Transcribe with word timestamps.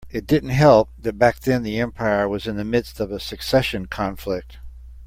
It 0.09 0.25
didn't 0.25 0.49
help 0.49 0.89
that 0.97 1.19
back 1.19 1.41
then 1.41 1.61
the 1.61 1.77
empire 1.79 2.27
was 2.27 2.47
in 2.47 2.55
the 2.57 2.63
midst 2.63 2.99
of 2.99 3.11
a 3.11 3.19
succession 3.19 3.85
conflict. 3.85 4.57